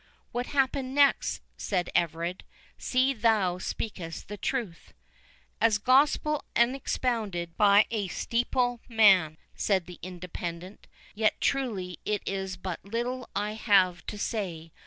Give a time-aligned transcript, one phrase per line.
[0.31, 2.43] "What happened next?" said Everard.
[2.75, 4.95] "See that thou speakest the truth."
[5.61, 12.83] "As gospel unexpounded by a steeple man," said the Independent; "yet truly it is but
[12.83, 14.71] little I have to say.